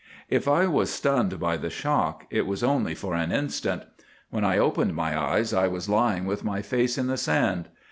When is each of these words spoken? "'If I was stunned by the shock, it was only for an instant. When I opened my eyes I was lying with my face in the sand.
"'If 0.29 0.47
I 0.47 0.65
was 0.65 0.89
stunned 0.89 1.39
by 1.39 1.57
the 1.57 1.69
shock, 1.69 2.25
it 2.31 2.47
was 2.47 2.63
only 2.63 2.95
for 2.95 3.13
an 3.13 3.31
instant. 3.31 3.83
When 4.31 4.43
I 4.43 4.57
opened 4.57 4.95
my 4.95 5.15
eyes 5.15 5.53
I 5.53 5.67
was 5.67 5.87
lying 5.89 6.25
with 6.25 6.43
my 6.43 6.63
face 6.63 6.97
in 6.97 7.05
the 7.05 7.17
sand. 7.17 7.67